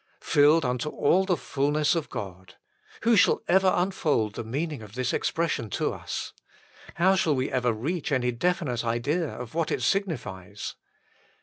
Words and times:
Filled 0.21 0.65
unto 0.65 0.89
all 0.89 1.25
the 1.25 1.37
fulness 1.37 1.93
of 1.93 2.09
God: 2.09 2.55
who 3.03 3.15
shall 3.15 3.43
ever 3.47 3.71
unfold 3.75 4.33
the 4.33 4.43
meaning 4.43 4.81
of 4.81 4.95
this 4.95 5.13
expression 5.13 5.69
to 5.69 5.93
us? 5.93 6.33
How 6.95 7.13
shall 7.15 7.35
we 7.35 7.51
ever 7.51 7.71
reach 7.71 8.11
any 8.11 8.31
definite 8.31 8.83
idea 8.83 9.27
of 9.29 9.53
what 9.53 9.69
it 9.71 9.83
signifies 9.83 10.73